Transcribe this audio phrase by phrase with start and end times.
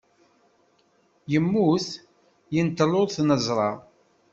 [1.31, 1.87] Yemmut,
[2.53, 3.69] yenṭel ur t-neẓra.